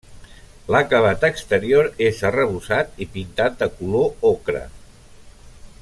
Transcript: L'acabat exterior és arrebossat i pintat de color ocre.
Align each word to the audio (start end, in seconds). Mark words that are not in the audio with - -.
L'acabat 0.75 1.25
exterior 1.27 1.89
és 2.07 2.23
arrebossat 2.31 2.99
i 3.07 3.09
pintat 3.17 3.61
de 3.61 3.69
color 3.77 4.29
ocre. 4.35 4.65